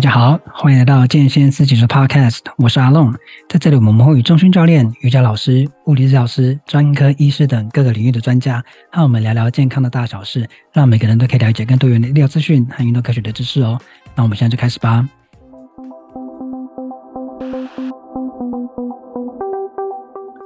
[0.00, 3.12] 大家好，欢迎来到健先思齐说 Podcast，我是阿龙，
[3.50, 13.78] 在这里我们会与中训教练、瑜伽老师、物理治疗师、专科医师等各个领域的专家，和我们聊聊健康的大小事，让每个人都可以了解更多元的医疗资讯和运动科学的知识哦。
[14.14, 15.06] 那我们现在就开始吧。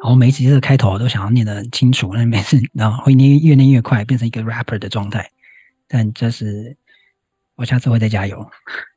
[0.02, 5.30] 好，我每一集这个开头都想要念得很清楚，那每次然后会念越念越快，变成一个 rapper 的状态，
[5.86, 6.76] 但这是
[7.54, 8.44] 我下次会再加油。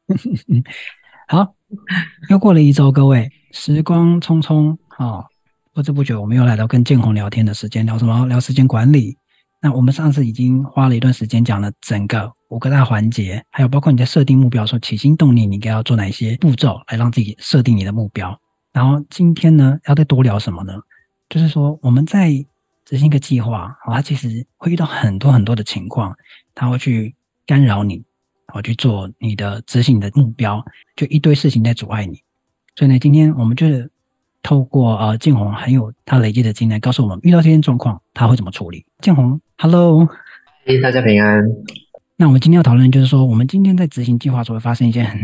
[1.27, 1.53] 好，
[2.29, 5.25] 又过了一周，各位，时光匆匆啊，
[5.73, 8.25] 不知不觉我们又来到跟建宏聊天的时间，聊什么？
[8.27, 9.17] 聊时间管理。
[9.61, 18.39] 那我们上次已经花了一段时间讲了整个五个大环节，还有包括你在设定目标的时候，起心动念，你应该要做哪些步骤来让自己设定你的目标。
[18.71, 20.73] 然后今天呢，要再多聊什么呢？
[21.27, 22.29] 就是说我们在
[22.85, 26.15] 执行一个计划，啊，它其实会遇到很多很多的情况，
[26.55, 28.03] 它会去干扰你。
[28.47, 30.63] 好，去做你的执行的目标，
[30.95, 32.21] 就一堆事情在阻碍你。
[32.75, 33.91] 所以呢，今天我们就是
[34.41, 38.85] 透过呃建宏很有他累积的经验，告诉我们遇到这些状况他会怎么处理。
[38.99, 40.07] 建宏，Hello，
[40.65, 41.43] 嘿，大家平安。
[42.15, 45.19] 那我们今天要讨论就是说，我们今天在执行计划时会发生一些很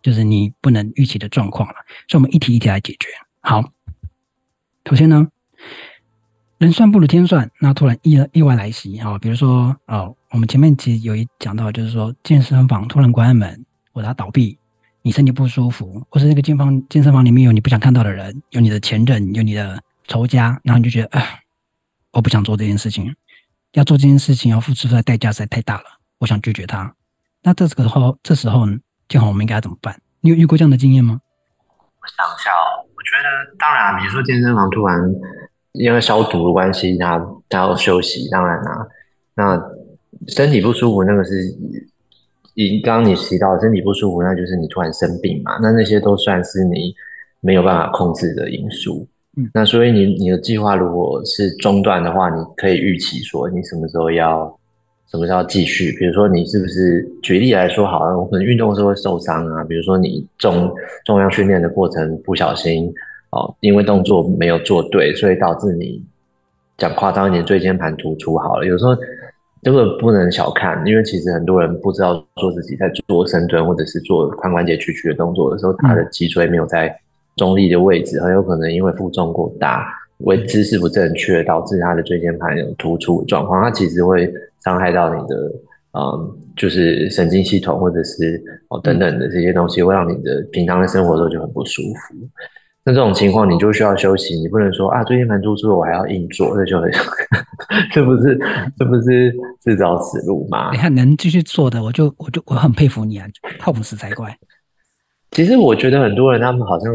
[0.00, 1.74] 就是你不能预期的状况了，
[2.08, 3.08] 所以我们一题一题来解决。
[3.40, 3.72] 好，
[4.86, 5.28] 首先呢。
[6.58, 14.58] 人算不如天算，那突然意意外来袭啊，比如说哦，我们前面其实有一讲到，就是说健身房突然关门，或者倒闭，
[15.02, 21.40] 你身体不舒服，或是那个健房健身房里面有你不想看到的人，有你的前任，有你的仇家，然后你就觉得，哎，
[22.10, 23.14] 我不想做这件事情，
[23.74, 25.84] 要做这件事情要付出的代价实在太大了，
[26.18, 26.92] 我想拒绝他。
[27.44, 28.76] 那这个时候，这时候呢，
[29.08, 29.96] 建宏我们应该怎么办？
[30.22, 31.20] 你有遇过这样的经验吗？
[32.00, 34.98] 我想一下哦，我觉得当然，比如说健身房突然。
[35.78, 38.86] 因为消毒的关系，他他要休息，当然啦、啊。
[39.34, 39.62] 那
[40.26, 41.32] 身体不舒服，那个是
[42.54, 45.58] 以刚刚你提到身体不舒服，那就是你突然生病嘛。
[45.62, 46.92] 那那些都算是你
[47.40, 49.06] 没有办法控制的因素。
[49.36, 54.58] 嗯，那所以你你的计划如果是中断的话，你可以预期说你什么时候要
[55.10, 55.92] 什么时候要继续。
[55.98, 59.62] 比如说你是不是举例来说，好了，我可能运动的时候会受伤啊。
[59.62, 60.74] 比如说你重
[61.04, 62.92] 重量训练的过程不小心。
[63.30, 66.02] 哦，因为动作没有做对，所以导致你
[66.76, 68.66] 讲夸张一点，椎间盘突出好了。
[68.66, 68.96] 有时候
[69.62, 76.96] 这个不能小看，因为其实很多人不知道说自己在做深蹲或者是做髋关节屈曲的动作的时候，他的脊椎没有在
[77.36, 79.86] 中立的位置，很有可能因为负重过大，
[80.18, 83.62] 为姿势不正确，导致他的椎间盘有突出的状况。
[83.62, 84.32] 它其实会
[84.64, 85.52] 伤害到你的
[85.92, 92.14] 嗯，就是神经系统或者是哦等等的这些东西，会让你的平常的生活中就很不舒服。
[92.88, 96.90] 那这种情况，你就需要休息，你不能说啊，椎间盘突出了，我还要硬做，这就很，
[97.92, 98.40] 这不是
[98.78, 100.70] 这不是自找死路吗？
[100.72, 103.26] 你看能继续做的，我就我就我很佩服你啊，
[103.60, 104.34] 靠谱死才怪。
[105.32, 106.90] 其实我觉得很多人他们好像，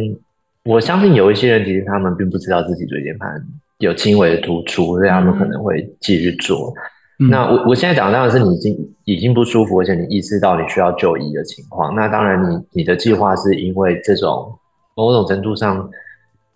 [0.66, 3.30] 我相信有一些人其实他们并不知道自己椎间盘
[3.78, 6.74] 有轻微的突出，所以他们可能会继续做。
[7.20, 11.94] 嗯、那我我现在讲的当然是你已经已经不舒服，而且你意识到你需要就医的情况。
[11.94, 14.52] 那当然你你的计划是因为这种。
[14.96, 15.90] 某种程度上，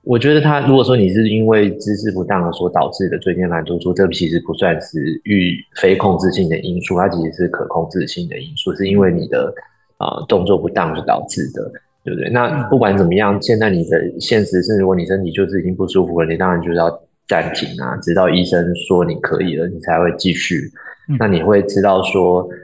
[0.03, 9.53] 我觉得他如果说你是因为姿势不当所导致的椎间盘突出，这其实不算是预非控制性的因素，它其实是可控制性的因素，是因为你的
[9.97, 11.71] 啊、呃、动作不当所导致的，
[12.03, 12.29] 对不对？
[12.29, 16.89] 那不管怎么样，现在你的现实是，如果你身体就是已经不舒服了，你当然就是要
[17.27, 20.71] 暂停啊，直到医生说你可以了，你才会继续。
[21.19, 22.47] 那你会知道说。
[22.51, 22.57] 嗯，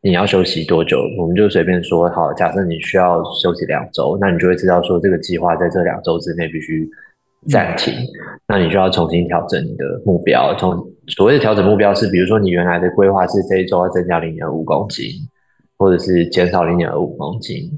[0.00, 1.00] 你要休息多久？
[1.18, 2.32] 我们就随便说好。
[2.32, 6.88] 假设你需要休息两周，那你就会知道说这个计划在这两周之内必须
[7.48, 7.94] 暂停。
[7.94, 8.06] 嗯、
[8.48, 10.54] 那你就要重新调整你的目标。
[10.58, 10.70] 从
[11.08, 15.10] 所谓的调整目标是，比如说你原来的规划是这一周要增加零点五公斤，
[15.76, 17.70] 或者是减少零点二五公斤，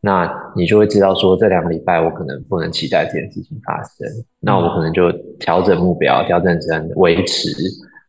[0.00, 4.06] 那你就会知道说这两个礼拜我可能不能期待这件事情发生。
[4.40, 7.50] 那我可能就调整目标，调整成维持，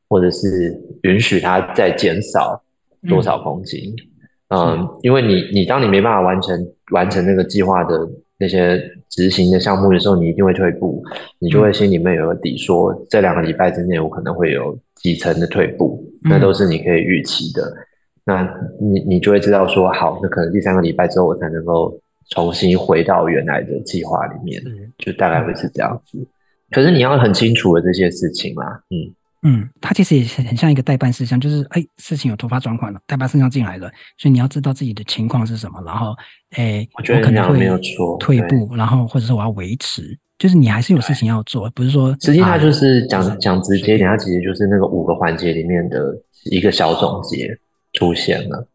[0.08, 2.62] 或者是允许它再减少。
[3.08, 3.96] 多少公斤？
[4.50, 8.00] 嗯，嗯，因为你你当你没办法完成完成那个计划的
[8.38, 8.80] 那些
[9.10, 11.04] 执行的项目的时候，你一定会退步，
[11.40, 17.64] 你就会心里面有个底说，说、嗯、这两个礼拜之内我可能会有几成的退步，那都是你可以预期的。
[17.64, 17.76] 嗯、
[18.26, 22.00] 那你你就会知道说，好，那可能第三个礼拜之后我才能够
[22.30, 26.20] 重新回到原来的计划里面，嗯、就大概会是这样子。
[26.70, 29.12] 可是你要很清楚的这些事情嘛，嗯。
[29.48, 33.88] 嗯，它其实也很很像一个待办事项，就是哎，事情有突发状况了，代办事项进来了，
[34.18, 36.16] 所以你要知道自己的情况是什么，然后
[36.56, 37.60] 哎，我觉得可能会
[38.20, 47.56] 退步，然后或者是我要维持，就是你还是有事情要做，不是说实际上就是讲讲直接点，它其实就是那个五个环节里面的一个小总结
[47.94, 48.68] 出现了，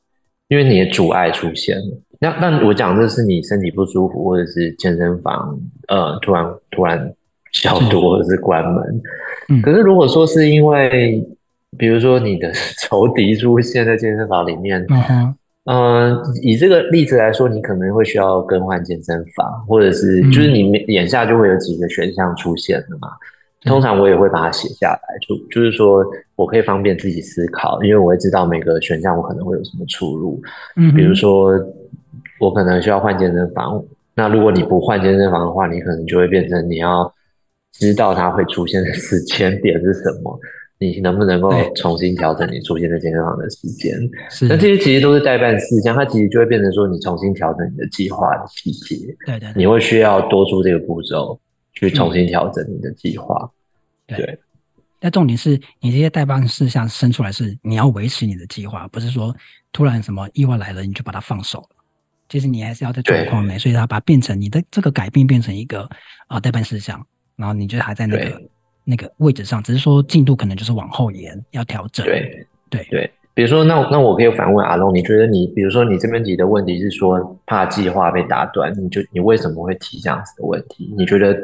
[0.46, 5.58] 因为你的阻碍出现了，那那我讲的是你身体不舒服，或者是健身房
[5.88, 7.12] 呃突然突然
[7.52, 9.02] 消毒或者是关门。
[9.48, 11.24] 嗯，可是如果说是因为，
[11.78, 12.50] 比如说你的
[12.80, 14.84] 仇敌出现在健身房里面，
[15.66, 23.08] 嗯以这个例子来说，你可能会需要更换健身房，或者是就是你眼下就会有几个选项出现了嘛。
[23.66, 26.02] 通常我也会把它写下来，就就是说
[26.34, 30.40] 我可以方便自己思考，因为我会知道每个选项我可能会有什么出入。
[30.76, 31.52] 嗯，比如说
[32.40, 37.12] 我可能需要换健身房，那如果你不换健身房的话，你可能就会变成你要
[37.72, 40.38] 知道它会出现的时间点是什么，
[40.78, 43.96] 你能不能够重新调整你出现在健身房的时间？
[44.30, 48.96] 是，那这些其实都是代办事项，它其实就会变成说你重新调整你的计划的细节。
[49.26, 51.40] 对对，你会需要多出这个步骤。
[51.72, 53.48] 去重新调整你的计划，
[54.08, 54.38] 嗯，对。
[54.98, 59.34] 但重点是你这些代办事项生出来是你要维持你的计划，不是说
[59.72, 61.68] 突然什么意外来了你就把它放手了。
[62.28, 65.88] 其实你还是要在状况内，所以它把它变成你的这个改变变成一个
[66.26, 67.06] 啊代办事项，
[67.40, 68.42] 然后你就还在那个
[68.84, 72.06] 那个位置上，只是说进度可能就是往后延，要调整。
[72.06, 73.10] 对对对。
[73.34, 80.94] 比如说，那那我可以反问阿龙，你觉得你比如说你这边提的问题是说怕计划被打断，你就你为什么会提这样子的问题？
[80.96, 81.36] 你觉得？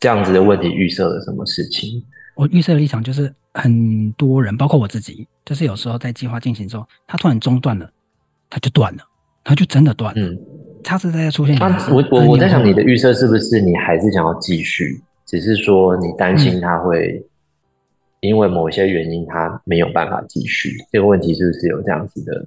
[0.00, 2.00] 这样子的问题预设了什么事情？
[2.36, 7.90] 我预设的立场就是，很多人，包括我自己，就是有时候在计划进行之后，它突然中断了，
[8.48, 9.02] 它就断了，
[9.42, 10.22] 它就真的断了。
[10.22, 10.38] 嗯，
[10.84, 11.58] 它是在出现。
[11.60, 17.24] 啊，我我我在想，你的预设是不是你还是想要继续，只是说你担心他会
[18.18, 20.76] 因为某些原因他没有办法继续？
[20.90, 22.44] 这个问题是不是有这样子的？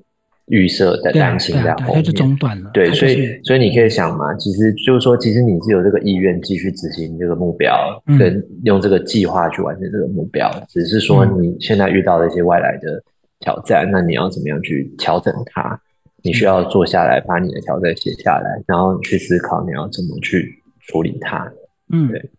[0.48, 2.70] 预设的担心在后面，它就中断了。
[2.74, 7.74] 对，所以所以你可以想嘛，其实就是说，其实你是有这个意愿继续执行这个目标，
[8.20, 13.02] 跟用这个计划去完成这个目标，只是说你现在遇到了一些外来的
[13.40, 15.80] 挑战，那你要怎么样去调整它？
[16.22, 21.50] 你需要坐下来把你的挑战写下来，然后去思考你要怎么去处理它。
[21.94, 22.30] 嗯，对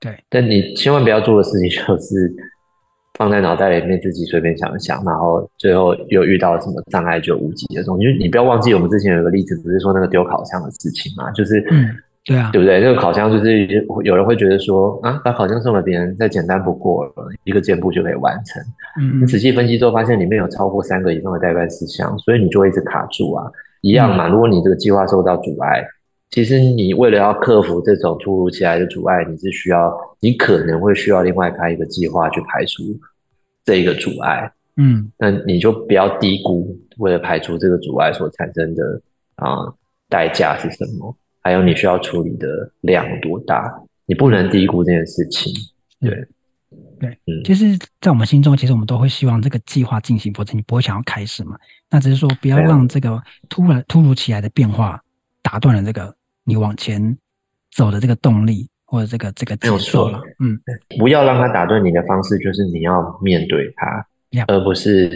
[0.00, 2.34] 对，但你千万不要做的事情就是。
[3.18, 7.98] 放在脑袋里面自己随便想一想，然后最后又遇到什么障碍就无疾而终。
[7.98, 11.30] 因为你不要忘记，我们之前有个例子，不是说那个丢烤箱的事情嘛？
[11.30, 11.88] 就是，嗯，
[12.26, 12.78] 对啊，对不对？
[12.78, 13.66] 那个烤箱就是
[14.04, 17.14] 有人会觉得说啊，把烤箱送给别人再简单不过了，
[17.44, 18.62] 一个箭步就可以完成。
[19.00, 23.50] 嗯，你仔细分析之后发现里面有超过三个以上的待办事项，所以你就会一直卡住啊。
[23.80, 25.82] 一样嘛，如果你这个计划受到阻碍，
[26.30, 32.82] 其实你为了要克服这种突如其来的阻碍，你是需要，你可能会需要另外开一个计划去排除
[33.64, 34.50] 这一个阻碍。
[34.76, 39.00] 嗯，那你就不要低估为了排除这个阻碍所产生的
[39.36, 39.74] 啊、呃、
[40.08, 43.72] 代价是什么，还有你需要处理的量多大，
[44.04, 45.50] 你不能低估这件事情。
[46.00, 46.10] 对，
[47.00, 51.56] 对，嗯，其实，在我们心中，其实我们都会希望这个计划进行，否则你不会想要开始嘛。
[51.88, 55.00] 那只是说，不要让这个突然突如其来的变化
[55.46, 56.12] 打断了这个。
[56.48, 57.18] 你往前
[57.74, 60.56] 走的这个动力，或者这个这个没有错了，嗯，
[60.96, 65.10] 不要让他打断你的方式，就是你要面对他，嗯、而不是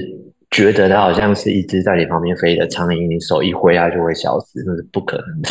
[0.51, 5.49] 觉得他好像是一只在你旁边飞的苍蝇，你手一挥它就会消失，那是不可能的。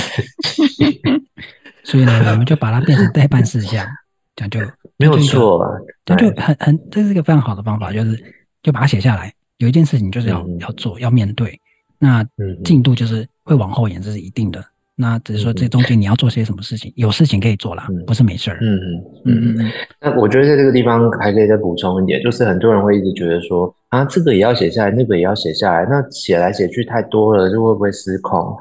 [1.86, 3.88] 所以呢，我们就把它变成代办事项，
[4.36, 4.60] 这样就
[4.98, 8.22] 没有错了，这就很很，这是一个非常好的方法，就是
[8.62, 9.34] 就把它写下来。
[9.60, 11.58] 有一件事情就是要、嗯、要做，要面对，
[12.00, 12.22] 那
[12.66, 14.62] 进度就是会往后延，这是一定的。
[15.02, 16.92] 那只是说，这中间你要做些什么事情？
[16.92, 18.58] 嗯、有事情可以做啦，嗯、不是没事儿。
[18.62, 19.72] 嗯嗯嗯嗯。
[20.02, 28.54] 那我觉得在这个地方还可以再补充一点，就是很多人会一直觉得说啊，这个也要写下来，那个也要写下来，那写来写去太多了，就会不会失控？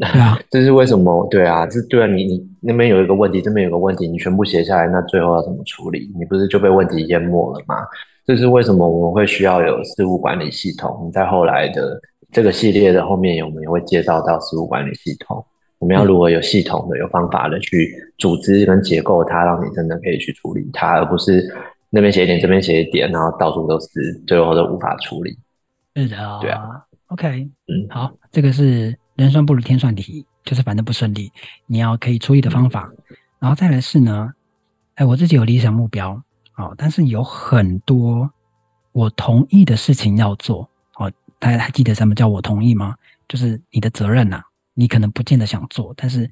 [0.00, 1.24] 对啊， 这是为什么？
[1.30, 6.10] 对啊，这对啊，你你那边有一个问题，这边有个问题，你全部写下来，那最后要怎么处理？
[6.18, 7.76] 你不是就被问题淹没了吗？
[8.26, 11.04] 这是为什么我们会需要有事务管理系统？
[11.06, 12.00] 你在后来的
[12.32, 15.44] 这个系列的后面，我们也会介绍到事务管理系统。
[15.78, 21.46] 我们要如何有系统的、有方法的去组织跟结构它，让你真的可以去处理它，而不是
[21.90, 23.88] 那边写一点，这边写一点，然后到处都是，
[24.26, 25.36] 最后都无法处理。
[25.94, 26.62] 是的，对啊。
[27.08, 31.30] OK，嗯，好，这个是人算不如天算题，就是反正不顺利，
[31.66, 32.88] 你要可以处理的方法。
[33.10, 34.30] 嗯、然后再来是呢，
[34.94, 36.12] 哎，我自己有理想目标，
[36.56, 38.30] 哦，但是有很多
[38.92, 40.66] 我同意的事情要做。
[41.42, 42.94] 大家还记得什么叫我同意吗？
[43.28, 44.40] 就是你的责任呐、
[44.74, 46.30] 你可能不见得想做，但是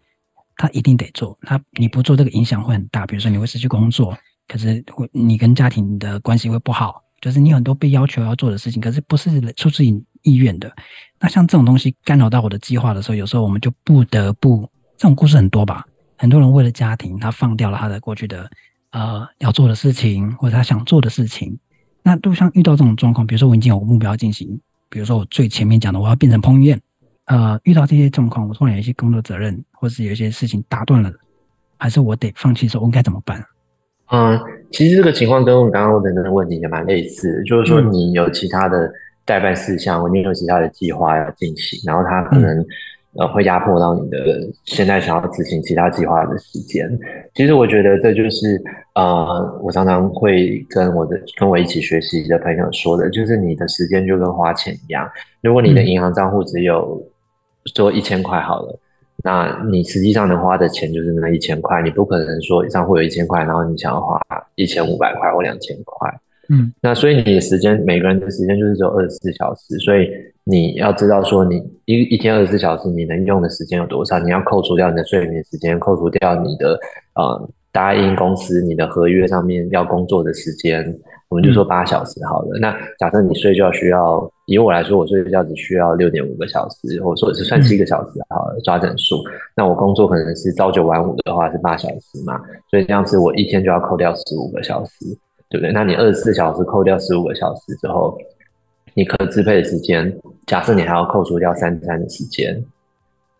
[0.55, 1.37] 他一定得做。
[1.43, 3.05] 他你不做，这个影响会很大。
[3.09, 7.03] 比如说，你会失去工作，可是会你跟家庭的关系会不好。
[7.21, 10.73] 就是你很多被要求要做的事情，可是不是出自于意愿的。
[11.19, 14.71] 那像这种东西干扰到我的计划的时候，有时候我们就不得不。
[14.97, 15.85] 这种故事很多吧？
[16.17, 18.49] 很多人为了家庭，他放掉了他的过去的
[18.93, 21.59] 呃要做的事情，或者他想做的事情。
[22.05, 24.61] 那就像遇到这种状况，比如说我已经有目标进行，
[24.91, 26.79] 比如说我最前面讲的，我要变成彭于晏。
[27.27, 31.11] 呃遇到这些状况，我突然有一些工作责任，或是有一些事情打断了，
[31.79, 33.43] 还是我得放弃的时候，我应该怎么办？
[34.11, 34.39] 嗯，
[34.73, 38.93] 其实这个情况跟我们刚刚问的那个问题也蛮类似，就是说你有其他的
[39.25, 42.67] 待办事项，嗯、你有其他的计划要进行，然后他可能、嗯。
[43.19, 44.19] 呃，会压迫到你的
[44.65, 46.89] 现在想要执行其他计划的时间。
[47.35, 48.63] 其实我觉得这就是
[48.95, 55.11] 呃，我常常会跟我的跟我一起学习的朋友说的，就是你的时间就跟花钱一样。
[55.43, 57.03] 如果你的银行账户只有
[57.75, 58.79] 说一千块好了，
[59.25, 64.21] 那你实际上能花的钱就是那一千块，你不可能说账户有一千块，然后你想要花
[64.55, 66.09] 一千五百块或两千块。
[66.49, 70.09] 嗯，那所以你的时间，每个人的时间就是只有二十四小时，所以
[70.45, 74.19] 你要知道说，你一一天二十四小时你能用的时间有多少？
[74.19, 76.79] 你要扣除掉你的睡眠时间，扣除掉你的
[77.15, 82.59] 呃答应公司你的合约上面要工作的时间，我们就说八小时好了。
[82.59, 89.17] 嗯、那假设你睡觉需要，以我来说，我睡觉只需要六点五个小时，或者说是算七个小时好了，抓整数。
[89.55, 94.91] 那我工作可能是朝九晚五的话是八小时嘛，所以这样子我一天就要扣掉十五个小时。
[95.53, 95.73] 对不对？
[95.73, 98.17] 那你二十四小时扣掉十五个小时之后，
[98.95, 100.13] 你可支配的时间，
[100.47, 102.63] 假设你还要扣除掉三餐的时间，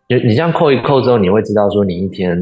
[0.07, 2.37] 就你这样扣一扣之后，你会知道说你一天，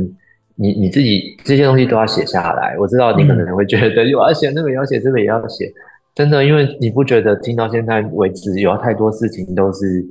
[0.56, 2.78] 你你自己这些东西都要写下来。
[2.78, 5.72] 我知道你可能会觉得，有要写那个也要写，这个也要写，
[6.16, 10.06] 真的，因为你不觉得听到现在为止，有太多事情都是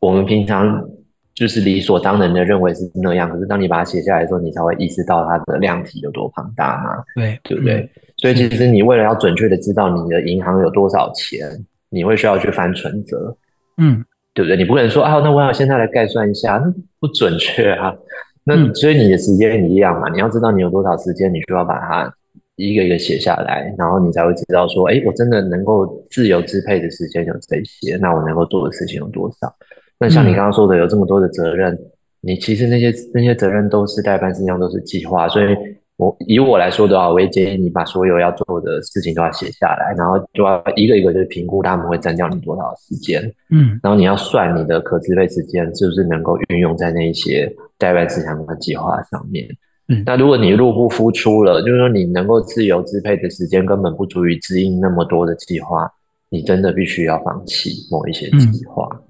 [0.00, 0.86] 我们平常
[1.34, 7.04] 就是理所当然的认为是那样，可是当你把它写下来的时候，你才会意识到它的量体有多庞大嘛？
[7.14, 7.80] 对，对不对？
[7.80, 11.50] 嗯所以其实你为了要准确的知道你的银行有多少钱，
[11.94, 13.36] 你会需要去翻存折，
[13.78, 14.56] 嗯，对不对？
[14.56, 17.94] 你不可能说啊，那我要现在来概算一下，那不准确啊。
[18.42, 22.12] 那所以你的时间一样嘛，你要知道你有多少时间，你需要把它
[22.56, 29.54] 一个一个写下来，然后你才会知道说，哎，我真的能够自由支配的时间有这些，那我能够做的事情有多少？
[30.00, 31.78] 那像你刚刚说的，有这么多的责任，
[32.20, 35.56] 你其实那些那些责任都是代办事项，都是计划，所以。
[35.96, 47.48] 我以我来说的话，我也建议你把所有要做的事情都要写下来，然后就要一个一个去评估他们会占掉你多少时间，嗯，然后你要算你的可支配时间是不是能够运用在那一些
[47.78, 49.46] 待办事项的计划上面，
[49.88, 55.88] 嗯，那如果你入不敷出了，就是说你能够自由支配的时间根本不足以支应那么多的计划，
[56.28, 58.88] 你真的必须要放弃某一些计划。
[58.92, 59.00] 嗯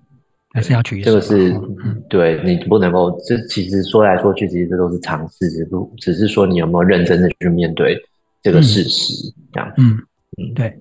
[0.54, 1.52] 还是要取舍，这个是，
[1.84, 8.00] 嗯、对你不能够，这其实说来说去，其实这都是尝试，只不只是说你有没有认真的去面对
[8.40, 9.74] 这个事实，嗯、这样子。
[9.78, 9.98] 嗯
[10.38, 10.72] 嗯，对。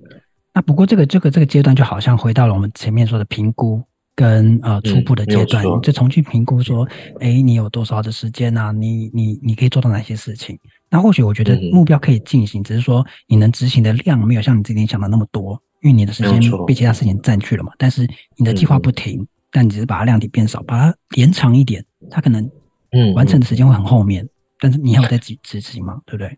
[0.54, 3.82] 那不过这个这个这个阶段就好像回到了我们前面说的评估
[4.16, 6.88] 跟呃初步的阶段，嗯、就重新评估说，
[7.20, 8.72] 哎，你有多少的时间啊？
[8.72, 10.56] 你你你可以做到哪些事情？
[10.92, 17.72] 那或许我觉得目标可以进行，嗯、只是说你能执行的量没有像你之前想的那么多，因为你的时间被其他事情占据了嘛。
[17.80, 19.28] 但是你的计划不停。
[19.54, 22.50] 嗯但你只是把它量体变少，把它延长一点，它可能
[22.92, 24.30] 嗯完成的时间会很后面，嗯、
[24.60, 26.36] 但是你还有在执执行嘛，对不对？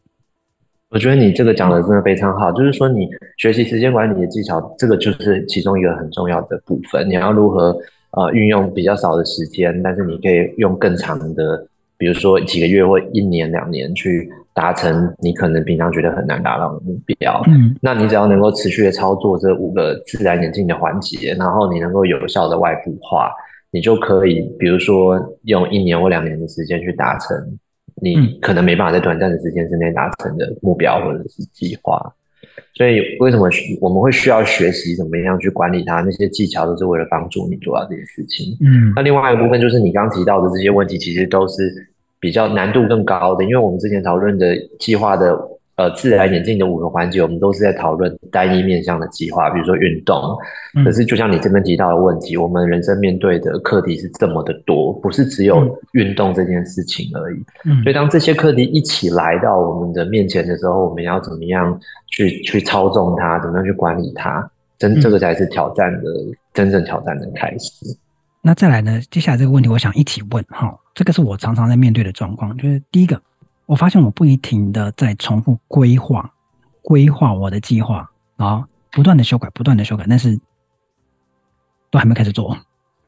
[0.90, 3.08] 我觉得你这个讲的真的非常好，就是说你
[3.38, 7.10] 学习时间管理的技巧，这个就是其中一个很重要的部分。
[7.10, 7.78] 你要如何
[8.12, 11.66] 呃运用比较少的时间，但是你可以用更长的，
[11.98, 14.30] 比如说几个月或一年两年去。
[14.56, 23.30] 达成你可能平常觉得很难达到的目标，嗯，那你只要能够持续的操作这五个自然演进的环节，然后你能够有效的外部化，
[23.70, 27.38] 你就可以，比如说用一年或两年的时间去达成
[28.02, 32.02] 你可能没办法在短暂的时间之内达成的目标或者是计划。
[32.76, 33.50] 所以为什么
[33.82, 36.00] 我们会需要学习怎么样去管理它？
[36.00, 38.56] 那些技巧都是为了帮助你做到这些事情。
[38.62, 41.92] 嗯，那另外一个部分就是你刚刚提到的这些问题，其实都是。
[42.26, 45.38] 比较难度更高的，因为我们之前讨论的计划的
[45.76, 50.20] 呃自然演进的五个环节，我们都是在讨论单一面向的计划，比如说运动。
[50.84, 57.38] 可是就像你这边提到的问题，我们人生面对的课题是这么的多，不是只有运动这件事情而已。
[57.84, 64.50] 所以当这些课题一起来到我们的面前的时候，我们要怎么样去去操纵它，怎么样去管理它？
[64.80, 66.10] 真这个才是挑战的
[66.56, 67.70] 真正挑战的开始。
[68.42, 69.00] 那再来呢？
[69.12, 70.76] 接下来这个问题，我想一起问哈。
[70.96, 73.22] 这个是我常常在面对的状况，就是第一个，
[73.66, 76.34] 我发现我不停的在重复规划，
[76.82, 80.40] 规划我的计划，然后不断的修改，不断的修改，但是
[81.92, 82.58] 都还没开始做。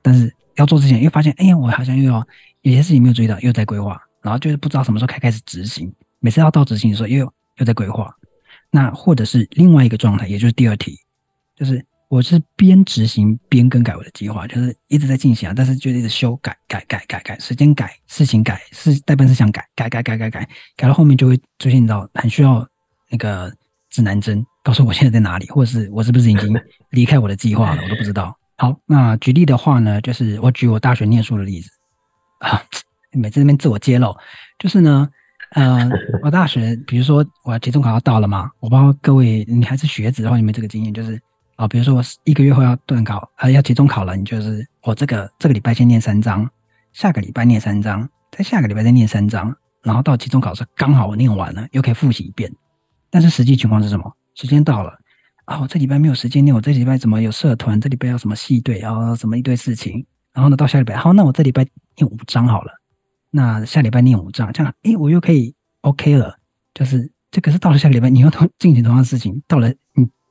[0.01, 2.27] 但是要做之前，又发现，哎呀，我好像又要
[2.61, 5.89] 有些事情没有注意到，又在规划，然后就是不知道什么时候开开始执行。
[6.19, 8.13] 每次要到执行的时候，又又在规划。
[8.69, 10.99] 那或者是另外一个状态，也就是第二题，
[11.55, 11.85] 就是。
[12.09, 20.47] 我是边执行边更改我的计划，就是一直在进行啊，但是就一直修改改改改改，时间改，事情改，事代办事项改改改改改改，
[20.77, 22.65] 改到后面就会出现到很需要
[23.09, 23.53] 那个
[23.89, 26.53] 指南针，告诉我现在在哪里，或者是我是不是已经
[26.91, 28.33] 离开我的计划了，我都不知道。
[28.55, 31.69] 好，那举例的话呢，就是我举我大学念书的例子
[32.39, 32.63] 啊，
[33.11, 34.15] 每次那边自我揭露，
[34.57, 35.09] 就是呢，
[35.51, 35.89] 呃，
[36.23, 40.93] 我大学，比如说我期中考要到了嘛，我不知道各位你还是学子的话，你们这个经验？
[40.93, 41.21] 就是
[41.57, 46.49] 啊，比如说我一个月后要段考，啊，要期中考了，你就是我这个这个礼拜先念三章，
[46.93, 52.51] 下个礼拜念三章，再下个礼拜再念三章，然后到期中考时刚好我念完了，又可以复习一遍。
[53.09, 54.15] 但是实际情况是什么？
[54.35, 54.97] 时间到了。
[55.45, 57.79] 啊，我这礼拜没有时间念，我这礼拜怎么有社团？
[57.79, 59.15] 这礼拜要什么系队然啊？
[59.15, 60.05] 什么一堆事情？
[60.33, 62.71] 然后呢，到下礼拜，好，那我这礼拜念五章好了。
[63.31, 66.37] 那下礼拜念五章，这样，诶，我又可以 OK 了。
[66.73, 69.41] 就是这个是到了下个礼拜，你又同进行同样的事情。
[69.47, 69.73] 到了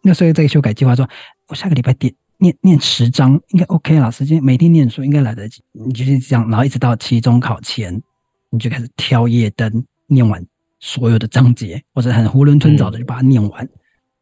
[0.07, 1.05] 你那时候再修改计划说，
[1.49, 4.09] 我下个礼拜点念念十章，应该 OK 了。
[4.13, 5.61] 时间每天念书应该来得及。
[5.73, 8.01] 你就是这样，然后一直到期中考前，
[8.51, 10.41] 你就开始挑夜灯念完
[10.79, 13.69] 所有的章节，或者很囫囵吞枣的就把它念完。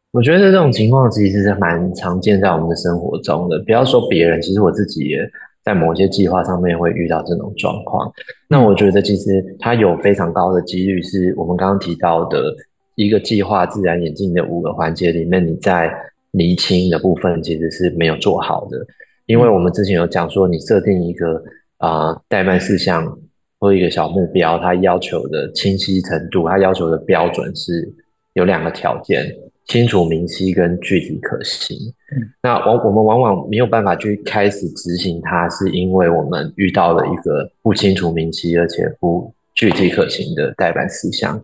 [0.09, 3.59] 我觉得这种情况其实是蛮常见在我们的生活中的。
[3.59, 5.19] 不要说别人，其实我自己也
[5.63, 8.11] 在某些计划上面会遇到这种状况。
[8.47, 12.55] 那我觉得其实它有非常高的几率是我们刚刚提到的
[12.95, 15.93] 一个计划自然演进的五个环节里面，你在
[16.31, 18.77] 厘清的部分其实是没有做好的。
[19.25, 21.43] 因为我们之前有讲说，你设定一个
[21.77, 23.17] 啊、呃、待办事项
[23.59, 27.91] 或一个小目标，它要求的清晰程度，它要求的标准是
[28.33, 29.25] 有两个条件。
[29.67, 31.75] 清楚明晰跟具体可行，
[32.15, 41.43] 嗯、那往我们往往没有办法去开始执行它，是因为我们遇到了一个不清楚明晰而且不具体可行的待办事项。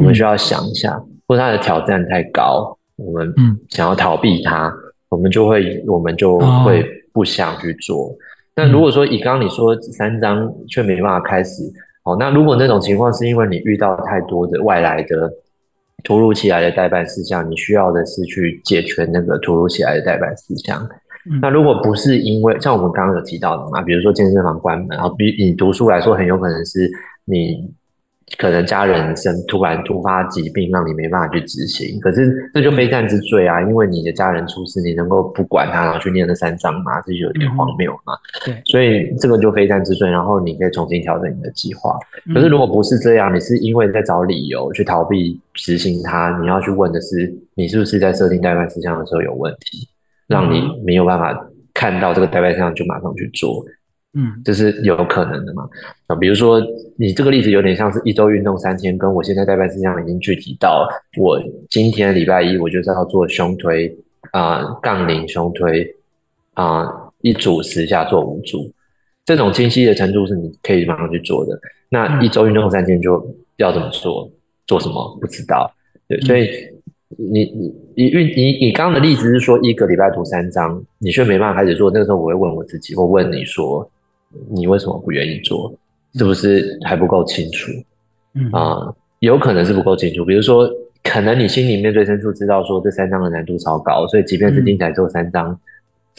[0.00, 3.34] 我们需要想一下，嗯、或者它的挑战太高，我们
[3.68, 4.72] 想要逃避它，嗯、
[5.10, 8.06] 我们就会我们就会不想去做。
[8.06, 8.16] 哦、
[8.56, 11.62] 那如果说以刚刚你说三张却没办法开始，
[12.04, 15.30] 哦，那如果那种情况是因为你遇到太多的外来的。
[16.02, 20.82] 突如其来的代办事项，你需要的是去解决那个突如其来的代办事项。
[21.30, 26.90] 嗯、那如果不是因为像我们刚刚有提到的嘛，比如说健身房关门，然后比你读书来说，很有可能是
[27.26, 27.70] 你。
[28.38, 33.60] 可能家人生突然突发疾病，让你没办法去执行，可是这就非战之罪啊！
[33.60, 37.00] 因为你的家人出事，你能够不管他，然后去念那三章吗？
[37.02, 38.14] 这就有点荒谬嘛。
[38.44, 41.98] 对，所以这个就非战之罪，然后你可以重新调整你的计划。
[42.32, 49.88] 可是如果不是这样，你是因为在找理由去逃避执行它，你要去问的是，你是不是在设定待办事项的时候有问题，
[50.28, 51.36] 让你没有办法
[51.74, 53.64] 看到这个待办事项就马上去做。
[54.12, 55.68] 嗯，这是有可能的嘛？
[56.08, 56.60] 啊，比如说
[56.96, 63.86] 你这个例子有点像是一周运动三天，跟我现在代办事项已经具体到我今天礼拜一我就是要做胸推
[64.32, 65.94] 啊、呃，杠铃胸推
[66.54, 68.68] 啊、呃，一组十下做五组，
[69.24, 71.56] 这种清晰的程度是你可以马上去做的。
[71.88, 73.24] 那一周运动三天就
[73.58, 74.28] 要怎么做？
[74.66, 75.16] 做什么？
[75.20, 75.72] 不知道。
[76.08, 76.50] 对，所以
[77.16, 81.92] 你你你运你你刚刚的例子是说一个礼拜读三章，你却没办法开始做。
[81.92, 83.88] 那个时候我会问我自己，我问你说。
[84.50, 85.72] 你为什么不愿意做？
[86.14, 87.70] 是不是还不够清楚？
[88.34, 90.24] 嗯啊、呃，有可能是不够清楚。
[90.24, 90.68] 比如说，
[91.04, 95.58] 可能你心里面最深处知道说这三章的难度超高，所以即便是听起来做三章，嗯、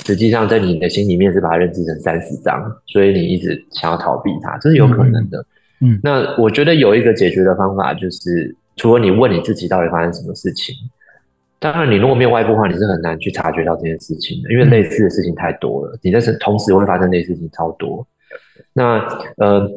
[0.06, 5.46] 实际上在你的心里面是把它认知成三十章，所以你一直想要逃避它，这是有可能的。
[5.82, 10.76] 嗯，嗯那我觉得有一个解决的方法，就是除了你问你自己到底发生什么事情。
[11.62, 15.96] 当然，你如果没有外部化，你是很难去察觉到这件事情的，因为类似的事情太多了。
[16.02, 18.04] 你在是同时会发生类似的事情超多。
[18.74, 18.98] 那
[19.38, 19.70] 呃，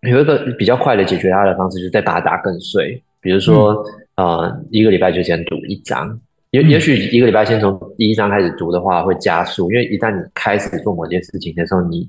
[0.00, 3.02] 有一个比较快的解决它的方式，就是再把它打更碎。
[3.20, 6.18] 比如说，嗯、呃，一个礼拜就先读一章，
[6.52, 9.70] 也也许一个礼拜先从第一章开始读的话，会加速。
[9.70, 12.08] 因为一旦你开始做某件事情的时候，你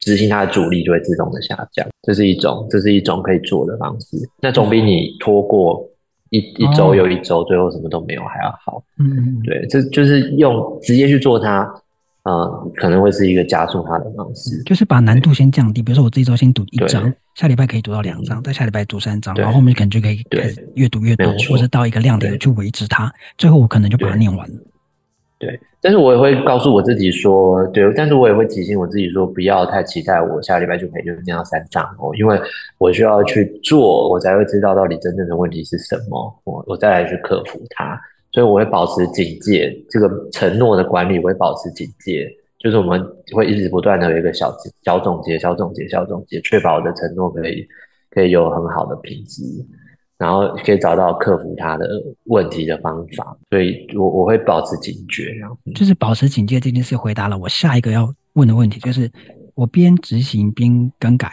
[0.00, 1.88] 执行它的阻力就会自动的下降。
[2.02, 4.18] 这是一种，这是一种可以做的方式。
[4.42, 5.89] 那总比你拖过。
[6.30, 8.82] 一一周又一周，最后什么都没有还要好。
[8.98, 11.68] 嗯，对，这就是用直接去做它，
[12.22, 14.62] 呃，可能会是一个加速它的方式。
[14.64, 24.54] 就是把难度先降低，比如说我这一周先读一章，下礼拜可以读到两章，再下礼拜读三章，然后后面可能就可以开始越读越多，或者到一个亮点去维持它，最后我可能就把它念完了。
[25.40, 32.38] 对，但是我也会告诉我自己说，对，但是我也会提醒我自己说，不要太期待我下礼拜就可以就是念到三章哦，因为
[32.76, 37.98] 我需要去做，我才会知道到底真正的问题是什么，我我再来去克服它。
[38.32, 43.02] 所以我会保持警戒，这个承诺的管理我会保持警戒，就是我们
[43.34, 47.66] 会一直不断的有一个小小总结、小总结、小总结，确保我的承诺可以
[48.10, 49.42] 可以有很好的品质。
[50.20, 51.88] 然后可以找到克服他的
[52.24, 59.10] 问题的方法，所以我我会保持警觉，然后就是保持警戒这件事回答了我下一个要问的问题，就是
[59.54, 61.30] 我边执行边更改，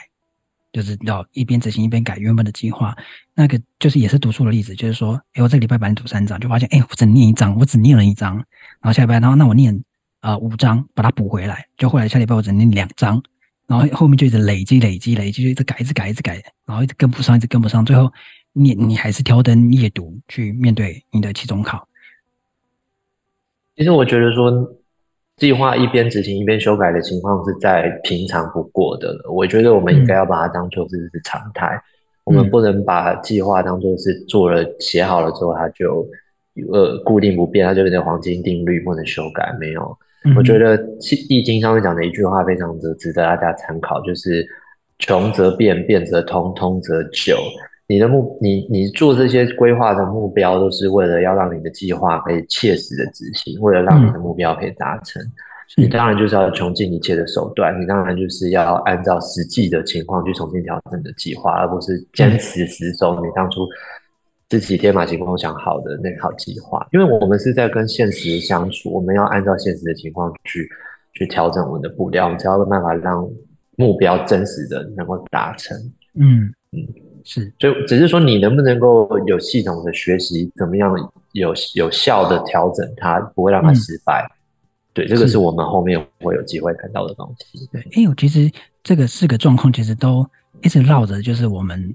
[0.71, 2.95] 就是要一边执行一边改原本的计划，
[3.35, 8.35] 那个就是也是读书的例子，就是说，哎，我这个礼拜本来读三章，就发现，哎，我只念一章，我只念了一章，
[8.79, 9.77] 然后下礼拜，然后那我念
[10.21, 11.65] 呃五章，把它补回来。
[11.75, 13.21] 就后来下礼拜我只念两章，
[13.67, 18.09] 然后后面就一直累积累积累积，就一直改一直改一直改，然后一直跟不上，一直跟不上，最后
[18.59, 21.87] 你你还是挑灯夜读去面对你的期中考。
[23.75, 24.51] 其实我觉得说，
[25.35, 29.31] 计划一边执行一边修改的情况是再平常不过的了。
[29.31, 31.81] 我觉得我们应该要把它当做是是常态，嗯、
[32.25, 36.03] 我们不能把计划当做是做了写好了之后它就
[36.71, 39.55] 呃固定不变，它就变成黄金定律不能修改。
[39.59, 40.75] 没有，嗯、我觉得
[41.29, 44.43] 易经上面讲的一句话非常的值得大家参考，就是
[44.97, 47.37] 穷则变，变则通，通则久。
[47.87, 55.21] 你的目，你你做这些规划的目标，都是为了要让你的计划可以切实的执行，为了让你的目标可以达成。
[55.23, 55.31] 嗯、
[55.83, 63.65] 你当然就是要穷尽一切的手段，你当然就是要按照实际的情况去重新调整你的计划，而不是坚持死守你当初
[64.49, 66.85] 自己天马行空想好的那套计划。
[66.91, 70.69] 因为我们是在跟现实相处，我们要按照现实的情况去
[71.13, 73.25] 去调整我们的步调，我们才有办法让
[73.77, 75.77] 目标真实的能够达成。
[76.15, 76.85] 嗯嗯。
[77.29, 80.95] 是，就只是说你能不能够有系统的学习，怎么样
[81.33, 84.25] 有有效的调整它，不会让它失败。
[84.25, 84.31] 嗯、
[84.93, 85.37] 对，这个是。
[85.37, 87.67] 我们后面会有机会看到的东西。
[87.69, 88.49] 对，哎我，其实
[88.81, 90.25] 这个四个状况其实都
[90.63, 91.93] 一直绕着，就是我们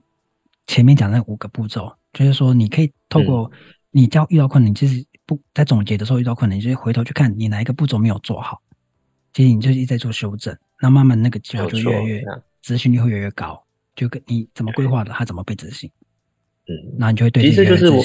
[0.66, 3.50] 前面讲的那五个步骤，就是说你可以透过
[3.90, 8.60] 你只要遇到困难，你其实不在总结的时候遇到困难，你就回头去看你哪一个步骤没有做好，
[9.32, 12.22] 其实你就一直在做修正，那慢慢那个计划就越来越
[12.60, 13.61] 执行率会越来越高。
[13.94, 15.90] 就跟你怎么规划的，它怎么被执行，
[16.68, 17.42] 嗯，那你就会对。
[17.42, 18.02] 其实就是我，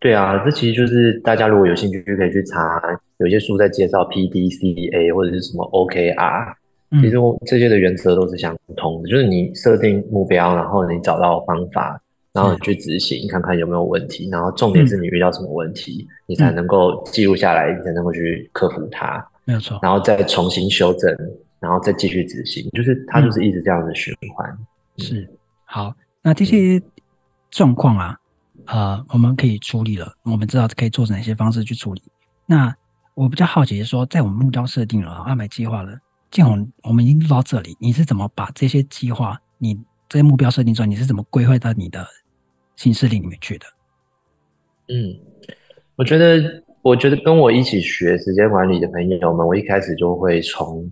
[0.00, 0.12] 对。
[0.12, 2.80] 啊，这其实就是大家如果有兴趣就可以去查，
[3.18, 6.54] 有些书在介绍 PDCA 或者是什么 OKR，
[7.00, 12.00] 其实这些的原则都是相通的，就是你设定目标，然后你找到方法，
[12.32, 21.16] 然后你去执行，看看有没有问题，然后重点是你遇到什么问题，你才能够记录下来，你才能够去克服它，没有错，然后再重新修正，
[21.60, 24.58] 然后再继续执行，就是它就是一直这样的循环。
[24.98, 25.28] 是，
[25.64, 26.80] 好，那这些
[27.50, 28.16] 状况啊，
[28.66, 30.14] 呃，我们可以处理了。
[30.22, 32.02] 我们知道可以做哪些方式去处理。
[32.46, 32.72] 那
[33.14, 35.98] 我比较好奇的是说，在我们目标设定了、安排计划了，
[36.30, 39.74] 建宏，我们已经录到这里，你是怎么把这些计划、你
[40.08, 42.06] 这些目标设定出来，你是怎么规划到你的
[42.76, 43.66] 行事历里面去的？
[44.88, 45.18] 嗯，
[45.96, 50.88] 我觉得，我觉得跟我一起学时间管理的朋友们，我一开始就会从。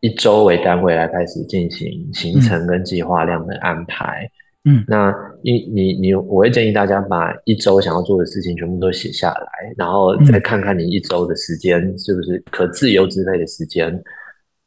[0.00, 4.30] 一周为单位来开始进行行程跟计划量的安排。
[4.68, 13.88] 嗯，那你你你，我会建议大家把一周想要做的事情全部都写下来，然后再看看你一周的时间是不是可自由支配的时间，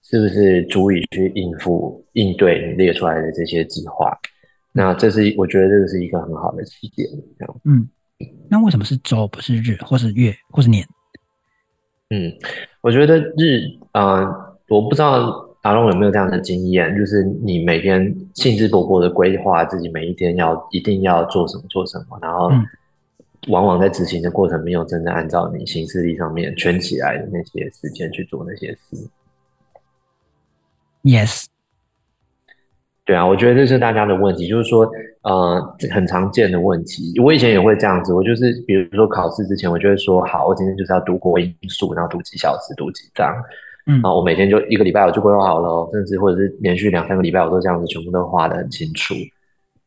[0.03, 4.17] 是不是足以去应付应对你列出来的这些计划。
[4.71, 7.05] 那这是我觉得这个是一个很好的起点。
[7.37, 7.85] 这样，嗯，
[8.49, 10.85] 那为什么是周不是日，或是月，或是年？
[12.09, 12.31] 嗯，
[12.81, 14.21] 我觉得日啊。
[14.21, 22.49] 呃我不知道阿龙有没有这样的经验，就是你每天兴致勃勃的规划自己每一天要一定要做什么做什么，然后
[23.47, 29.09] 往往在执行的过程没有真的按照你行事历上面圈起来的那些时间去做那些事。
[31.03, 31.45] Yes，
[33.05, 34.89] 对啊，我觉得这是大家的问题，就是说
[35.23, 37.19] 呃很常见的问题。
[37.19, 43.33] 我以前也会这样子，我就是比如说考试之前，我就会说好，我今天就是要读国英数，然后读几小时，读几章。
[43.89, 49.15] 嗯，然后我每天就一个礼拜我就规划好了，甚至或者是连续两三个礼拜我都这样子全部都画的很清楚。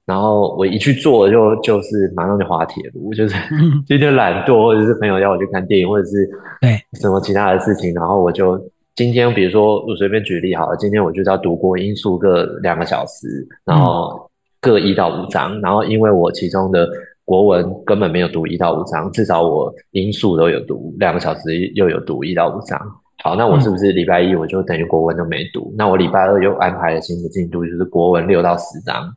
[0.04, 3.36] 然后我一去做就就是马上就滑铁卢，就是
[3.86, 6.28] 今天懒惰，或者是朋友要我去看电影，或者是
[6.60, 8.60] 对什么其他的事情，然后我就
[8.96, 14.28] 今天比如说我随便举例好了，今天我就要读国英数各两个小时，然后
[14.60, 16.88] 各一到五章，然后因为我其中的
[17.24, 22.76] 国文根本没有读一到五章，至少我英数都有读两个小时，又有读一到五章。
[23.22, 25.70] 好，那我是不是礼拜一我就等于国文都没读？
[25.72, 29.08] 嗯、那我礼拜二又安排了新的进度，就是国文六到十章，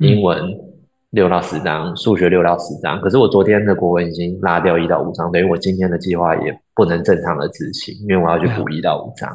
[0.00, 0.38] 英文
[1.12, 3.00] 六到十章，数学六到十章。
[3.00, 9.30] 可是我昨天的国文已经拉掉一到五章，等于我今天的计划也不能正常的执行，因为我要去补一到五章。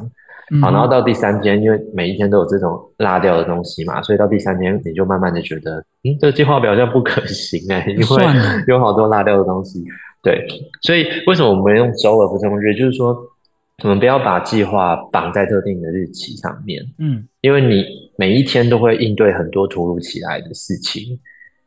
[0.52, 8.26] 嗯、好，然后到第三天，因为每一天都有这种拉掉的东西嘛，所以到第三天你就慢慢的觉得，嗯，这个计划表现不可行哎、欸，因为
[8.68, 9.84] 有好多拉掉的东西。
[10.22, 10.46] 对，
[10.82, 12.76] 所以为什么我们用周而不是用日？
[12.76, 13.18] 就是说。
[13.84, 17.86] 我们不要把计划绑在特定的日期上面，嗯，因为你
[18.18, 21.18] 每一天都会应对很多突如其来的事情，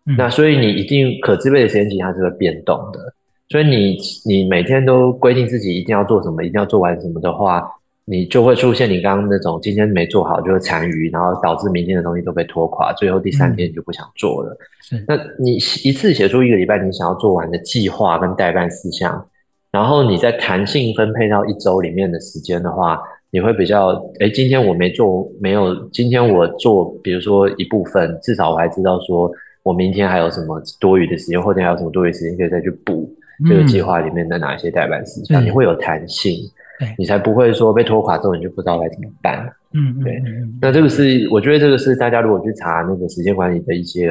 [0.06, 3.00] 嗯，那所以你一定可支配的时间其实它是会变动的，
[3.48, 7.62] 所以你你每天都规定自己一定要做什么，一定要做完什么的话，
[8.04, 14.56] 你就会出现你刚刚那种今天没做好就会残余，然后导致明天的东西都被拖垮，最后第三天你就不想做了。
[14.82, 19.26] 是，那你一次写出一个礼拜你想要做完的计划跟待办事项。
[19.72, 23.88] 然后你在弹性分配到一周里面的时间的话，你会比较，
[24.20, 29.32] 哎，今天我没做，没有，今天我做，比如说一部分，至少我还知道说，
[29.62, 33.10] 我明天还有什么多余的时间，后天还有什么多余的时间可以再去补
[33.48, 36.36] 这个计划里面的哪一些代办事项，嗯、你会有弹性，
[36.98, 39.50] 你才不会说被拖垮之后你就不知道该怎么办。
[39.72, 40.22] 嗯，对。
[40.60, 44.10] 那这个是，我觉得这个是大家如果去查那个时间管理的一些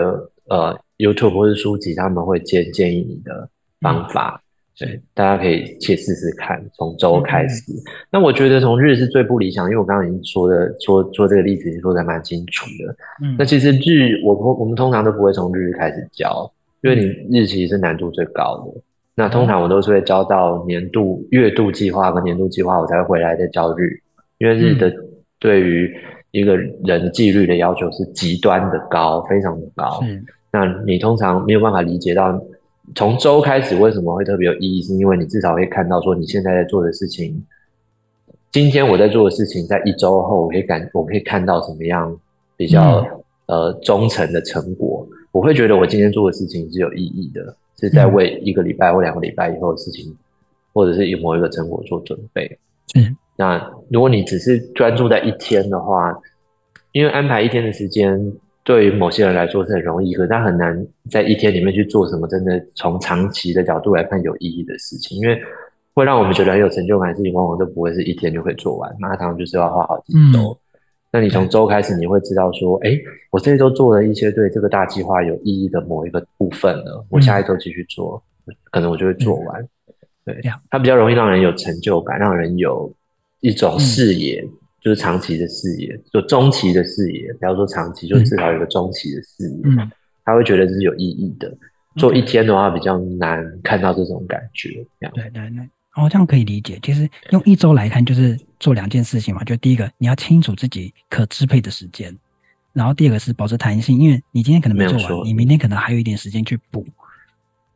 [0.50, 3.47] 呃 YouTube 或者书籍，他们会建建议你的
[3.80, 4.41] 方法。
[4.82, 7.72] 嗯对，大家可以去试试看，从周开始。
[7.72, 7.78] 嗯、
[8.12, 12.96] 那我觉得从日是最不理想，因为我刚刚已经说的说说这个例子，已经说的蛮清楚的。
[13.24, 16.96] 嗯，那其实日，我我们通常都不会从日开始教，因为
[17.30, 18.80] 你日其实是难度最高的。
[18.80, 18.82] 嗯、
[19.15, 24.02] 那通常我都是会教到年度、月度计划和年度计划，我才会回来再教日，
[24.39, 24.91] 因为日的
[25.39, 25.96] 对于
[26.32, 30.00] 一个人纪律的要求是极端的高，非常的高。
[30.04, 32.41] 嗯，那你通常没有办法理解到。
[32.96, 34.82] 从周开始为什么会特别有意义？
[34.82, 37.41] 是因为你至少会看到说你现在在做的事情，
[38.52, 42.20] 今天我在做的事情，在一周后我可以感，我可以看到什么样
[42.58, 43.00] 比较、
[43.48, 45.08] 嗯、呃忠诚的成果。
[45.32, 50.13] 我会觉得我今天做的事情是有意义的，是在为一个礼拜或两个礼拜以后的事情，
[50.74, 52.60] 或者是以某一个成果做准备。
[52.96, 56.13] 嗯，那如果你只是专注在一天的话，
[56.91, 58.34] 因为安排一天的时间。
[58.63, 65.41] 对于某些人来说是很容易，可是他很难在一天里面去做什么真的从长期的角度来看有意义的事情，因为
[65.93, 70.52] 会让我们觉得很有成就感的事情，往往都不会是一天就可以做完，那常常就是要花好几周。
[70.52, 70.58] 嗯、
[71.12, 72.91] 那你从周开始，你会知道说，哎，
[73.32, 79.60] 我这一周做了一些对这个大计划有意义的某一个部分了，我下一周继续做，嗯、可能我就会做完。
[79.62, 79.67] 嗯、
[80.26, 82.93] 对，它比较容易让人有成就感，让人有
[83.39, 84.47] 一种视野。
[84.82, 89.91] 嗯就是长期的视野，就中期的视野，不要说长期，就至少有个中期的视野，嗯、
[90.26, 91.56] 他会觉得这是有意义的。
[91.98, 94.84] 做一天的话比较难看到这种感觉。
[95.00, 96.80] 这样对对对，哦，这样可以理解。
[96.82, 99.44] 其实用一周来看，就是做两件事情嘛。
[99.44, 102.17] 就第一个，你要清楚自己可支配的时间，
[102.74, 106.84] 然后第二个是保持弹性，因为你今天可能没做完，你明天可能还有一点时间去补，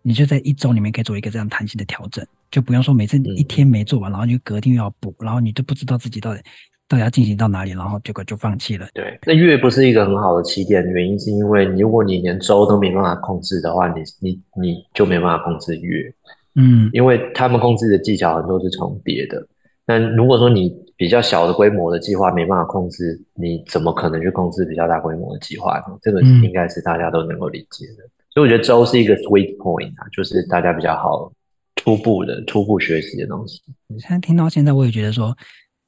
[0.02, 6.42] 你就在一周里面可以做一个这样弹性的调整，就不用说每次一天没做完，嗯、然后你就隔天又要补，然后你就不知道自己到底。
[6.88, 8.88] 到底要进行到哪里，然后结果就放弃了。
[8.94, 16.14] 对，那月不是一个很好的起点，原因是因为如果你连周都没办法控制的话，你你你就没办法控制月。
[16.54, 19.46] 嗯，因为他们控制的技巧很多是重叠的。
[19.86, 25.98] 但如果说你比较小的规模的计划没办法控制，你怎么可能去控制比较大规模的计划呢？
[26.02, 28.04] 这个应该是大家都能够理解的。
[28.04, 31.32] 嗯、所以我觉得周是一个 sweet point 啊，就是大家比较好
[31.78, 33.60] 初步的初步学习的东西。
[33.98, 35.36] 现在听到现在，我也觉得说。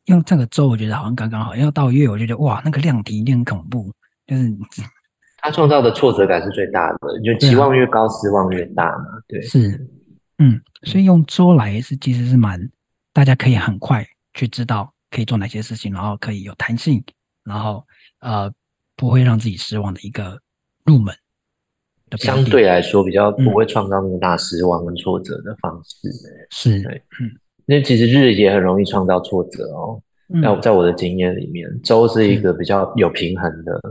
[0.07, 3.93] 用这个周，我觉得好像刚刚好；要到月，我就觉得哇，那个量体一定很恐怖。
[4.25, 4.53] 就是
[5.39, 9.05] 他创造的挫折感是最大的，就期望越高，失望越大嘛。
[9.27, 9.87] 对，是，
[10.39, 12.59] 嗯，所以用周来是其实是蛮，
[13.13, 17.01] 大家可以很快去知道可以做哪些事情，然后可以有弹性，
[17.43, 17.85] 然后
[18.19, 18.51] 呃
[18.95, 20.39] 不会让自己失望的一个
[20.85, 21.15] 入门。
[22.17, 26.07] 相对来说，比较不会创造那么大失望跟挫折的方式。
[26.07, 27.03] 嗯、是，对，
[27.67, 27.77] 嗯。
[27.77, 30.01] 那其实日也很容易创造挫折哦。
[30.29, 33.81] 那、嗯、在我的经验里面，周是一个比较有平衡的、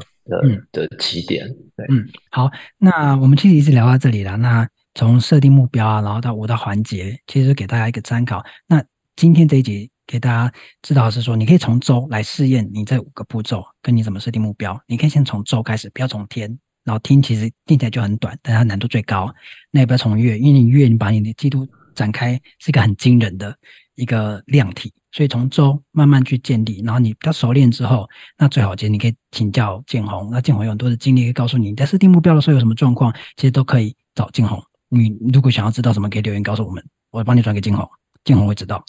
[0.42, 1.48] 嗯、的的起点。
[1.74, 4.36] 对，嗯，好，那我们其实一直聊到这里了。
[4.36, 8.44] 那从设定目标啊，然后到五大环节，其实给大家一个参考。
[8.66, 8.84] 那
[9.14, 14.78] 今天这一集给大家知道是说，你可以从周来试验你这五个步骤跟你怎么设定目标。
[14.86, 16.58] 你可以先从周开始，不要从天。
[16.84, 19.34] 然后天其实听起来就很短，但它难度最高。
[19.70, 21.66] 那也不要从月，因为你月你把你的季度。
[21.96, 23.56] 展开是一个很惊人的
[23.96, 34.62] 一个量体，所以从周慢慢去建立，然后你比较熟练之后，那最好其实你可以请教建宏，那建宏有很多的经历可以告诉你，你在设定目标的时候有什么状况，其实都可以找建宏。
[34.88, 37.88] 你如果想要知道什么，可以留言告诉我们，我会帮你转给建宏，
[38.24, 38.84] 建宏会知道。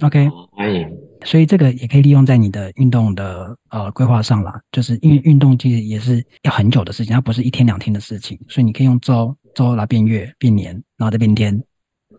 [0.00, 0.88] OK，欢迎。
[1.24, 11.62] 所以这个也可以利用在你的运动的呃规划上啦，就是因为运动其实也是要很久的事情，它不是一天两天的事情，所以你可以用周周来变月变年，然后再变天。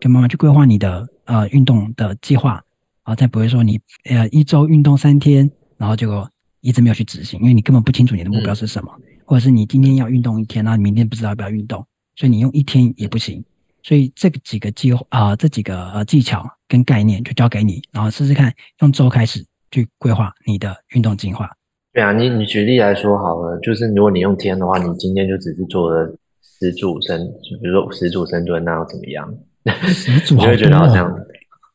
[0.00, 2.62] 就慢慢去规划你的呃运动的计划，
[3.02, 6.28] 啊，再不会说你呃一周运动三天，然后结果
[6.60, 11.86] 一直没有去执行，因为你根本不清楚你的目标是什么，嗯、或者是你今天要运动一天，然后你明天不知道要不要运动，
[12.16, 13.44] 所以你用一天也不行。
[13.82, 21.48] 所以这个几个计划啊，这几个呃技巧跟概念就交给你，然后试试看用周开始去规划你的运动计划。
[21.92, 27.26] 对啊，你你举例来说好了，就是如果你用天的话，你今天就只是做了十组深，
[27.62, 29.34] 比如说十组深蹲，那又怎么样？
[29.62, 31.12] 你会觉得好像，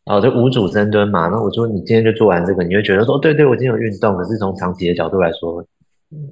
[0.06, 1.28] 哦，就五组深蹲嘛。
[1.28, 4.16] 那我说你今天就做完这个，你会觉得说，对对，我今天有运动。
[4.18, 5.64] 可是从长期的角度来说，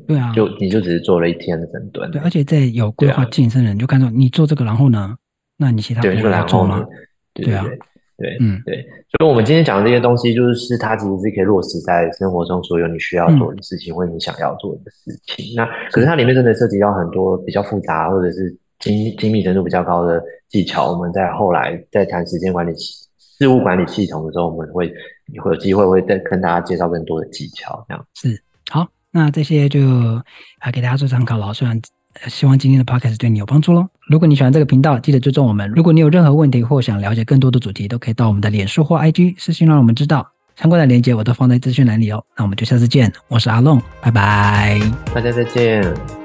[0.08, 2.10] 对啊，就你就只是做了一天的深蹲。
[2.12, 5.16] 对，而且在有规划健身的人就看到你做这个，然后呢，
[5.58, 6.86] 那你其他不会来做吗？
[7.34, 7.66] 对对啊，
[8.18, 8.86] 对，嗯，对。
[9.20, 15.46] 所以，我们今天讲的这些东西，就是它其实是可以落实在生活中所有你需要做的事情，或者你想要做的事情。
[15.56, 20.92] 那可是它里面真的涉及到很多比较复杂，或者是精精密程度比较高的技巧。
[20.92, 22.74] 我们在后来在谈时间管理、
[23.18, 24.88] 事务管理系统的时候，我们会
[25.42, 27.86] 会有机会会再跟大家介绍更多的技巧。
[27.88, 29.80] 这样是好，那这些就
[30.60, 31.54] 啊给大家做参考了。
[31.54, 31.82] 虽然。
[32.28, 33.88] 希望今天的 podcast 对你有帮助喽。
[34.08, 35.68] 如果你喜欢这个频道，记得追踪我们。
[35.72, 40.30] 如果你有任何问题或想了解更多的主题，都可以到我们的脸书或 IG 私信让我们知道。
[40.56, 42.24] 相关的链接我都放在资讯栏里哦。
[42.38, 44.80] 那我们就下次见，我是阿龙，拜拜，
[45.12, 46.23] 大家再见。